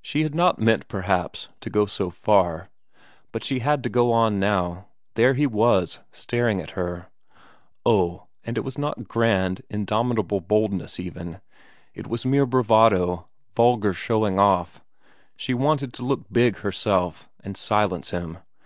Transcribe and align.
She 0.00 0.22
had 0.22 0.34
not 0.34 0.58
meant, 0.58 0.88
perhaps, 0.88 1.50
to 1.60 1.68
go 1.68 1.84
so 1.84 2.08
far, 2.08 2.70
but 3.30 3.44
she 3.44 3.58
had 3.58 3.82
to 3.82 3.90
go 3.90 4.10
on 4.10 4.40
now; 4.40 4.86
there 5.16 5.34
he 5.34 5.46
was, 5.46 6.00
staring 6.10 6.62
at 6.62 6.70
her. 6.70 7.08
Oh, 7.84 8.28
and 8.42 8.56
it 8.56 8.62
was 8.62 8.78
not 8.78 9.06
grand, 9.06 9.60
indomitable 9.68 10.40
boldness 10.40 10.98
even; 10.98 11.42
it 11.92 12.06
was 12.06 12.24
mere 12.24 12.46
bravado, 12.46 13.28
vulgar 13.54 13.92
showing 13.92 14.38
off; 14.38 14.82
she 15.36 15.52
wanted 15.52 15.92
to 15.92 16.06
look 16.06 16.22
big 16.32 16.56
herself, 16.60 17.28
and 17.44 17.54
silence 17.54 18.12
him. 18.12 18.38